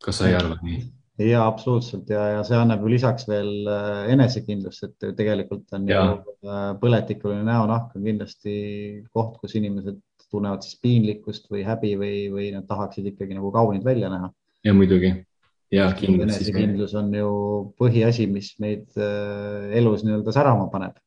kas 0.03 0.17
sa 0.17 0.27
ei 0.27 0.35
arva 0.35 0.57
nii? 0.61 0.81
ja 1.23 1.45
absoluutselt 1.47 2.09
ja, 2.09 2.23
ja 2.37 2.43
see 2.43 2.57
annab 2.57 2.81
ju 2.81 2.89
lisaks 2.91 3.27
veel 3.29 3.67
äh, 3.69 4.09
enesekindlust, 4.15 4.83
et 4.83 5.15
tegelikult 5.17 5.75
on 5.77 5.85
ja. 5.87 6.01
ju 6.05 6.49
äh, 6.49 6.63
põletikuline 6.81 7.45
näonahk 7.47 7.93
on 7.95 8.07
kindlasti 8.09 8.55
koht, 9.13 9.37
kus 9.41 9.55
inimesed 9.55 10.01
tunnevad 10.33 10.65
siis 10.65 10.79
piinlikkust 10.81 11.45
või 11.53 11.61
häbi 11.67 11.93
või, 12.01 12.15
või 12.33 12.49
nad 12.55 12.65
tahaksid 12.67 13.11
ikkagi 13.13 13.37
nagu 13.37 13.51
kaunid 13.53 13.85
välja 13.85 14.09
näha. 14.09 14.31
ja 14.65 14.73
muidugi 14.73 15.13
ja 15.73 15.89
kindlasti. 15.97 16.49
enesekindlus 16.49 16.93
on 16.99 17.09
ju 17.17 17.31
põhiasi, 17.79 18.27
mis 18.31 18.53
meid 18.63 18.85
äh, 18.99 19.73
elus 19.79 20.05
nii-öelda 20.05 20.35
särama 20.35 20.69
paneb 20.73 20.99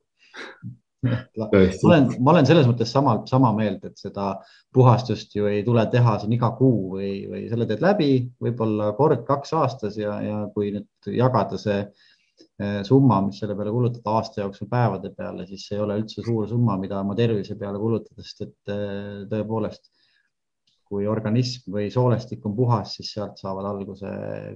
ma 1.38 1.48
olen, 1.50 2.08
ma 2.18 2.32
olen 2.32 2.48
selles 2.48 2.66
mõttes 2.68 2.90
sama, 2.92 3.18
sama 3.30 3.52
meelt, 3.56 3.84
et 3.86 4.00
seda 4.00 4.32
puhastust 4.74 5.34
ju 5.36 5.48
ei 5.50 5.62
tule 5.66 5.84
teha 5.92 6.16
siin 6.22 6.34
iga 6.36 6.50
kuu 6.58 6.96
või, 6.96 7.12
või 7.30 7.46
selle 7.50 7.68
teed 7.68 7.84
läbi 7.84 8.10
võib-olla 8.42 8.92
kord-kaks 8.98 9.54
aastas 9.60 9.98
ja, 10.00 10.18
ja 10.24 10.42
kui 10.54 10.72
nüüd 10.74 11.10
jagada 11.14 11.60
see 11.60 11.78
äh, 11.82 12.80
summa, 12.88 13.20
mis 13.26 13.40
selle 13.42 13.56
peale 13.58 13.74
kulutada 13.74 14.16
aasta 14.18 14.42
jooksul 14.42 14.70
päevade 14.72 15.12
peale, 15.16 15.46
siis 15.50 15.68
see 15.68 15.78
ei 15.78 15.84
ole 15.84 16.00
üldse 16.02 16.24
suur 16.26 16.48
summa, 16.50 16.78
mida 16.80 17.00
oma 17.04 17.16
tervise 17.18 17.58
peale 17.60 17.80
kulutada, 17.82 18.24
sest 18.24 18.48
et 18.48 18.74
äh, 18.74 19.22
tõepoolest 19.30 19.92
kui 20.86 21.06
organism 21.10 21.74
või 21.74 21.88
soolestik 21.90 22.44
on 22.46 22.54
puhas, 22.56 22.94
siis 22.96 23.10
sealt 23.16 23.40
saavad 23.40 23.66
alguse 23.72 24.10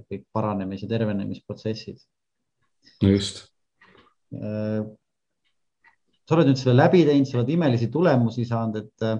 kõik 0.07 0.25
paranemis- 0.33 0.85
ja 0.85 0.89
tervenemisprotsessid. 0.93 1.99
no 3.03 3.09
just. 3.09 3.47
Äh, 4.31 4.83
sa 6.25 6.37
oled 6.37 6.51
nüüd 6.51 6.61
selle 6.61 6.77
läbi 6.79 7.03
teinud, 7.05 7.27
sa 7.27 7.41
oled 7.41 7.51
imelisi 7.51 7.89
tulemusi 7.91 8.45
saanud, 8.47 8.79
et 8.79 9.05
äh, 9.05 9.19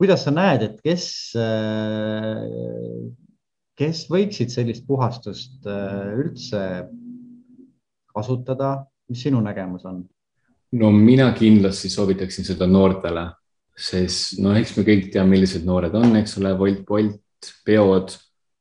kuidas 0.00 0.24
sa 0.24 0.32
näed, 0.32 0.64
et 0.64 0.80
kes, 0.80 1.04
äh, 1.36 2.40
kes 3.76 4.06
võiksid 4.08 4.54
sellist 4.54 4.86
puhastust 4.88 5.68
üldse 5.68 6.64
kasutada, 8.12 8.72
mis 9.08 9.22
sinu 9.28 9.40
nägemus 9.44 9.84
on? 9.88 10.02
no 10.72 10.88
mina 10.92 11.26
kindlasti 11.36 11.90
soovitaksin 11.92 12.46
seda 12.48 12.64
noortele 12.64 13.26
sest 13.82 14.38
no 14.42 14.54
eks 14.58 14.76
me 14.76 14.84
kõik 14.86 15.08
teame, 15.12 15.34
millised 15.34 15.64
noored 15.66 15.94
on, 15.98 16.14
eks 16.20 16.36
ole, 16.40 16.52
Wolt, 16.58 16.84
Bolt, 16.86 17.50
peod, 17.66 18.14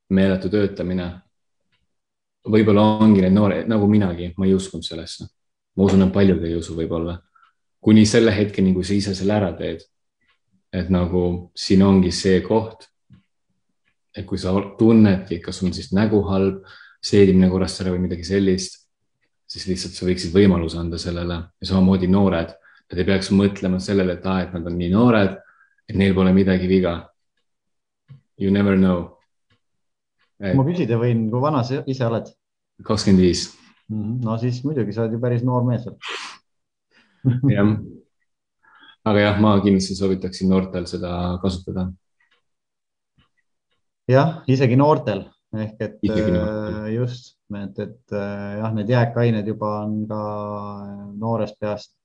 meeletu 0.10 0.50
töötamine. 0.50 1.12
võib-olla 2.42 2.82
ongi 3.04 3.22
need 3.22 3.36
noored 3.36 3.68
nagu 3.70 3.88
minagi, 3.88 4.32
ma 4.38 4.48
ei 4.48 4.56
uskunud 4.58 4.86
sellesse. 4.86 5.28
ma 5.78 5.84
usun, 5.84 6.02
et 6.04 6.14
paljud 6.14 6.44
ei 6.44 6.56
usu 6.56 6.76
võib-olla 6.76 7.20
kuni 7.82 8.06
selle 8.06 8.34
hetkeni, 8.36 8.74
kui 8.74 8.86
sa 8.86 8.94
ise 8.94 9.16
selle 9.18 9.34
ära 9.34 9.52
teed. 9.58 9.82
et 10.72 10.88
nagu 10.88 11.52
siin 11.56 11.82
ongi 11.84 12.12
see 12.16 12.42
koht. 12.42 12.88
et 14.16 14.26
kui 14.26 14.38
sa 14.38 14.54
tunnedki, 14.78 15.40
kas 15.40 15.62
on 15.64 15.74
siis 15.74 15.92
nägu 15.94 16.22
halb, 16.28 16.66
seedimine 17.02 17.50
korrast 17.50 17.82
ära 17.82 17.94
või 17.94 18.06
midagi 18.08 18.24
sellist, 18.24 18.82
siis 19.48 19.68
lihtsalt 19.68 19.94
sa 19.96 20.06
võiksid 20.06 20.34
võimaluse 20.36 20.78
anda 20.78 20.98
sellele 20.98 21.38
ja 21.62 21.68
samamoodi 21.68 22.08
noored 22.08 22.52
Nad 22.92 23.00
ei 23.00 23.08
peaks 23.08 23.32
mõtlema 23.32 23.80
sellele, 23.80 24.18
et 24.20 24.26
aa, 24.28 24.42
et 24.44 24.54
nad 24.56 24.66
on 24.68 24.76
nii 24.76 24.92
noored, 24.92 25.38
et 25.88 25.96
neil 25.96 26.14
pole 26.18 26.34
midagi 26.36 26.68
viga. 26.68 26.98
You 28.42 28.52
never 28.52 28.76
know 28.76 29.22
et.... 30.42 30.56
ma 30.58 30.66
küsida 30.66 30.98
võin, 31.02 31.28
kui 31.32 31.42
vana 31.44 31.64
sa 31.68 31.82
ise 31.90 32.06
oled? 32.08 32.30
kakskümmend 32.86 33.22
viis. 33.22 33.48
Mhm. 33.92 34.22
no 34.26 34.38
siis 34.42 34.62
muidugi 34.66 34.96
sa 34.96 35.06
oled 35.06 35.16
ju 35.16 35.22
päris 35.22 35.44
noor 35.46 35.66
mees 35.68 35.86
jah. 37.56 37.74
aga 39.06 39.26
jah, 39.26 39.42
ma 39.44 39.58
kindlasti 39.62 39.98
soovitaksin 40.00 40.50
noortel 40.50 40.88
seda 40.90 41.12
kasutada. 41.44 41.90
jah, 44.10 44.42
isegi 44.50 44.80
noortel 44.80 45.28
ehk 45.52 45.82
et 45.84 45.98
äh, 46.08 46.88
just, 46.96 47.36
et, 47.52 47.80
et 47.84 48.16
äh, 48.16 48.58
jah, 48.62 48.72
need 48.76 48.92
jääkained 48.92 49.48
juba 49.52 49.72
on 49.84 49.96
ka 50.08 50.20
noorest 51.20 51.58
peast 51.60 51.96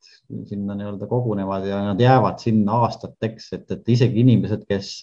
sinna 0.51 0.75
nii-öelda 0.75 1.07
kogunevad 1.07 1.67
ja 1.69 1.83
nad 1.87 2.01
jäävad 2.03 2.41
sinna 2.43 2.81
aastateks, 2.87 3.53
et, 3.55 3.69
et 3.71 3.91
isegi 3.95 4.25
inimesed, 4.25 4.65
kes, 4.67 4.97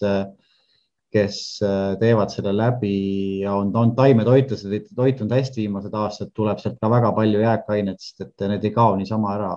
kes 1.14 1.38
äh, 1.64 1.94
teevad 2.02 2.34
selle 2.34 2.52
läbi 2.52 2.98
ja 3.46 3.54
on, 3.56 3.70
on 3.80 3.94
taimetoitlased, 3.96 4.90
toitunud 4.92 5.32
hästi 5.32 5.62
viimased 5.62 5.96
aastad, 5.96 6.34
tuleb 6.36 6.60
sealt 6.60 6.76
ka 6.82 6.90
väga 6.92 7.14
palju 7.16 7.40
jääkainet, 7.40 8.02
sest 8.04 8.26
et 8.26 8.44
need 8.52 8.66
ei 8.68 8.74
kao 8.76 8.98
niisama 9.00 9.30
ära 9.38 9.54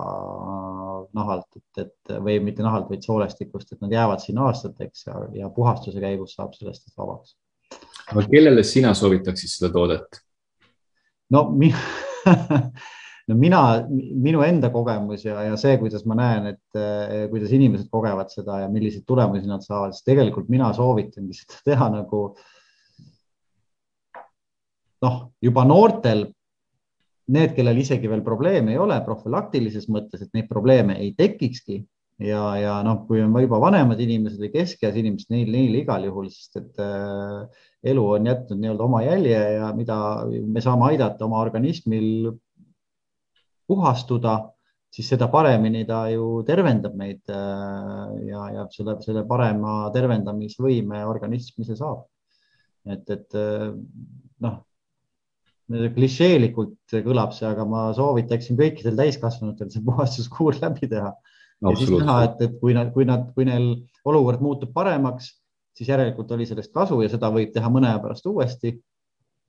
nahalt, 1.18 1.50
et, 1.60 1.84
et 1.84 2.16
või 2.24 2.38
mitte 2.46 2.64
nahalt, 2.64 2.88
vaid 2.88 3.04
soolestikust, 3.04 3.74
et 3.74 3.84
nad 3.84 3.92
jäävad 3.92 4.24
sinna 4.24 4.48
aastateks 4.48 5.04
ja, 5.10 5.20
ja 5.42 5.52
puhastuse 5.52 6.00
käigus 6.00 6.38
saab 6.40 6.56
sellest 6.56 6.88
vabaks 6.96 7.36
aga 8.12 8.24
kellele 8.28 8.64
sina 8.64 8.94
soovitaksid 8.96 9.52
seda 9.56 9.72
toodet? 9.74 10.22
no 11.30 11.48
mina 11.52 11.80
no 13.28 13.36
mina, 13.36 13.60
minu 13.88 14.42
enda 14.44 14.70
kogemus 14.72 15.24
ja, 15.26 15.42
ja 15.44 15.56
see, 15.60 15.76
kuidas 15.80 16.04
ma 16.08 16.16
näen, 16.18 16.52
et 16.54 16.78
eh, 16.80 17.26
kuidas 17.32 17.52
inimesed 17.54 17.90
kogevad 17.92 18.32
seda 18.32 18.62
ja 18.62 18.70
milliseid 18.72 19.04
tulemusi 19.08 19.48
nad 19.48 19.64
saavad, 19.64 19.92
siis 19.94 20.06
tegelikult 20.06 20.48
mina 20.52 20.70
soovitangi 20.76 21.36
seda 21.40 21.60
teha 21.68 21.90
nagu 21.92 22.22
noh, 25.04 25.20
juba 25.44 25.64
noortel, 25.68 26.26
need, 27.28 27.52
kellel 27.56 27.84
isegi 27.84 28.08
veel 28.10 28.24
probleeme 28.26 28.72
ei 28.72 28.80
ole 28.80 28.96
profülaktilises 29.04 29.86
mõttes, 29.92 30.24
et 30.24 30.32
neid 30.34 30.48
probleeme 30.50 30.96
ei 30.98 31.12
tekikski 31.16 31.82
ja, 32.22 32.42
ja 32.58 32.74
noh, 32.86 33.04
kui 33.06 33.22
on 33.22 33.34
juba 33.42 33.60
vanemad 33.62 34.00
inimesed 34.02 34.40
või 34.42 34.50
keskeas 34.52 34.98
inimesed, 34.98 35.30
neil, 35.32 35.50
neil 35.54 35.78
igal 35.82 36.04
juhul, 36.08 36.28
sest 36.34 36.58
et 36.60 36.82
äh, 36.82 37.64
elu 37.92 38.04
on 38.16 38.28
jätnud 38.28 38.60
nii-öelda 38.60 38.86
oma 38.88 39.02
jälje 39.06 39.40
ja 39.58 39.72
mida 39.76 39.98
me 40.26 40.62
saame 40.64 40.90
aidata 40.90 41.26
oma 41.28 41.40
organismil 41.44 42.32
puhastuda, 43.68 44.38
siis 44.90 45.10
seda 45.12 45.28
paremini 45.30 45.84
ta 45.86 46.06
ju 46.10 46.42
tervendab 46.48 46.96
meid 46.98 47.22
äh, 47.30 48.06
ja, 48.32 48.46
ja 48.56 48.68
selle, 48.74 48.98
selle 49.04 49.26
parema 49.28 49.80
tervendamisvõime 49.94 51.04
organism 51.06 51.62
ise 51.62 51.78
saab. 51.78 52.06
et, 52.88 53.04
et 53.10 53.38
äh, 53.38 53.70
noh, 54.42 54.62
klišeelikult 55.68 56.96
kõlab 57.04 57.34
see, 57.36 57.46
aga 57.46 57.66
ma 57.68 57.88
soovitaksin 57.94 58.56
kõikidel 58.58 58.96
täiskasvanutel 58.96 59.68
see 59.70 59.84
puhastuskuur 59.84 60.56
läbi 60.64 60.88
teha 60.88 61.12
ja 61.62 61.74
siis 61.76 61.90
näha, 61.90 62.18
et, 62.28 62.42
et 62.46 62.58
kui 62.60 62.74
nad, 62.76 62.92
kui 62.94 63.06
nad, 63.08 63.28
kui 63.34 63.46
neil 63.48 63.70
olukord 64.08 64.42
muutub 64.44 64.72
paremaks, 64.74 65.32
siis 65.76 65.90
järelikult 65.90 66.30
oli 66.34 66.46
sellest 66.46 66.72
kasu 66.74 67.00
ja 67.02 67.10
seda 67.12 67.30
võib 67.34 67.52
teha 67.54 67.70
mõne 67.72 67.90
aja 67.90 68.02
pärast 68.02 68.26
uuesti. 68.26 68.74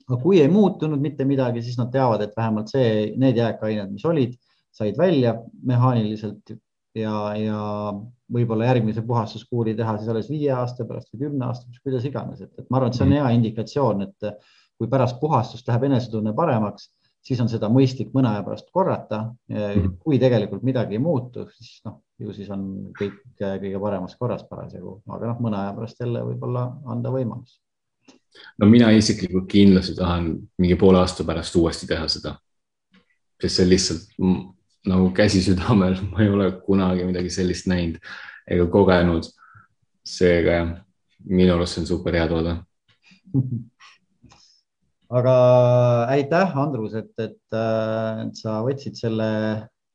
aga 0.09 0.17
kui 0.21 0.39
ei 0.41 0.49
muutunud 0.49 1.01
mitte 1.01 1.25
midagi, 1.25 1.61
siis 1.61 1.77
nad 1.77 1.91
teavad, 1.93 2.21
et 2.25 2.37
vähemalt 2.37 2.71
see, 2.71 3.11
need 3.17 3.37
jääkained, 3.37 3.91
mis 3.93 4.05
olid, 4.09 4.33
said 4.73 4.97
välja 4.97 5.35
mehaaniliselt 5.65 6.53
ja, 6.97 7.13
ja 7.37 7.59
võib-olla 8.33 8.69
järgmise 8.69 9.03
puhastuskuuri 9.05 9.75
teha 9.77 9.97
siis 9.97 10.09
alles 10.09 10.29
viie 10.29 10.49
aasta 10.53 10.85
pärast 10.85 11.13
või 11.13 11.27
kümne 11.27 11.45
aasta 11.45 11.67
pärast, 11.67 11.83
kuidas 11.85 12.07
iganes, 12.09 12.41
et, 12.41 12.53
et 12.57 12.69
ma 12.69 12.79
arvan, 12.79 12.93
et 12.93 12.97
see 12.97 13.05
on 13.05 13.13
hea 13.17 13.29
indikatsioon, 13.37 14.01
et 14.07 14.31
kui 14.79 14.89
pärast 14.89 15.19
puhastust 15.21 15.67
läheb 15.69 15.89
enesetunne 15.89 16.33
paremaks, 16.37 16.89
siis 17.25 17.39
on 17.43 17.49
seda 17.51 17.69
mõistlik 17.71 18.11
mõne 18.15 18.31
aja 18.31 18.43
pärast 18.45 18.69
korrata. 18.73 19.21
kui 20.03 20.19
tegelikult 20.19 20.63
midagi 20.63 20.97
ei 20.97 21.03
muutu, 21.03 21.47
siis 21.57 21.79
noh, 21.85 22.01
ju 22.19 22.35
siis 22.35 22.49
on 22.53 22.91
kõik 22.97 23.17
kõige 23.39 23.81
paremas 23.81 24.15
korras 24.19 24.45
parasjagu, 24.49 24.99
aga 25.07 25.33
noh, 25.33 25.41
mõne 25.43 25.59
aja 25.61 25.73
pärast 25.77 25.99
jälle 26.03 26.23
võib-olla 26.27 26.67
anda 26.85 27.11
võimalus. 27.13 27.59
no 28.59 28.69
mina 28.69 28.91
isiklikult 28.91 29.49
kindlasti 29.51 29.95
tahan 29.95 30.31
mingi 30.57 30.75
poole 30.75 30.99
aasta 30.99 31.23
pärast 31.23 31.55
uuesti 31.55 31.87
teha 31.87 32.07
seda. 32.07 32.37
sest 33.41 33.55
see 33.55 33.69
lihtsalt 33.69 34.07
nagu 34.89 35.11
käsi 35.15 35.41
südamel, 35.43 35.99
ma 36.11 36.23
ei 36.23 36.29
ole 36.29 36.51
kunagi 36.65 37.05
midagi 37.05 37.29
sellist 37.29 37.67
näinud 37.67 37.99
ega 38.47 38.67
kogenud. 38.67 39.27
seega 40.09 40.51
jah, 40.51 40.69
minu 41.25 41.53
arust 41.53 41.75
see 41.75 41.81
on 41.81 41.87
super 41.87 42.15
hea 42.15 42.27
toode 42.27 42.55
aga 45.09 45.33
aitäh, 46.13 46.55
Andrus, 46.61 46.93
et, 46.99 47.11
et, 47.17 47.41
et 47.55 48.37
sa 48.37 48.59
võtsid 48.65 48.99
selle 48.99 49.29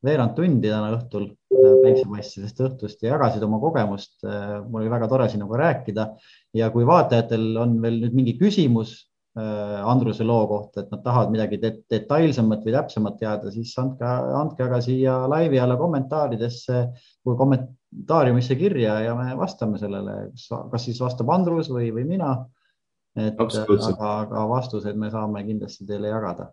veerand 0.04 0.34
tundi 0.36 0.68
täna 0.68 0.90
õhtul 0.96 1.30
päiksemassidest 1.50 2.60
õhtust 2.60 3.04
ja 3.04 3.14
jagasid 3.14 3.44
oma 3.46 3.60
kogemust. 3.62 4.18
mul 4.24 4.82
oli 4.82 4.92
väga 4.92 5.08
tore 5.08 5.28
sinuga 5.32 5.60
rääkida 5.62 6.08
ja 6.58 6.68
kui 6.74 6.84
vaatajatel 6.86 7.56
on 7.62 7.78
veel 7.82 8.02
nüüd 8.02 8.18
mingi 8.18 8.34
küsimus 8.40 8.98
Äh, 9.36 9.82
Andruse 9.82 10.22
loo 10.22 10.46
kohta, 10.46 10.84
et 10.84 10.92
nad 10.94 11.00
tahavad 11.02 11.32
midagi 11.34 11.56
detailsemat 11.90 12.60
või 12.62 12.74
täpsemat 12.76 13.16
teada, 13.18 13.50
siis 13.50 13.72
andke, 13.82 14.06
andke 14.38 14.62
aga 14.62 14.78
siia 14.84 15.16
laivi 15.26 15.58
alla 15.58 15.74
kommentaaridesse 15.80 16.82
või 17.26 17.34
kommentaariumisse 17.40 18.54
kirja 18.60 19.00
ja 19.02 19.16
me 19.18 19.32
vastame 19.40 19.80
sellele, 19.82 20.28
kas 20.38 20.86
siis 20.86 21.02
vastab 21.02 21.34
Andrus 21.34 21.72
või, 21.74 21.90
või 21.96 22.06
mina. 22.12 22.36
Et 23.16 23.40
aga, 23.40 24.08
aga 24.08 24.48
vastused 24.48 24.96
me 24.96 25.10
saame 25.10 25.44
kindlasti 25.44 25.86
teile 25.86 26.08
jagada. 26.08 26.52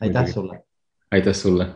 aitäh 0.00 0.32
sulle. 0.32 0.62
aitäh 1.10 1.34
sulle 1.34 1.68